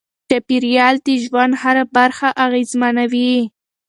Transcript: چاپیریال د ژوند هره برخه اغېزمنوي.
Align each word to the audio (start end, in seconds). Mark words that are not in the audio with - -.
چاپیریال 0.29 0.95
د 1.05 1.07
ژوند 1.23 1.53
هره 1.61 1.83
برخه 1.95 2.27
اغېزمنوي. 2.45 3.33